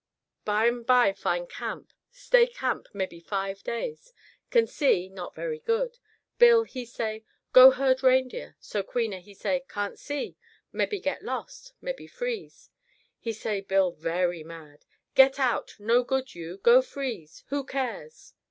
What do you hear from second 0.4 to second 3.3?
Bye'm bye find camp. Stay camp mebby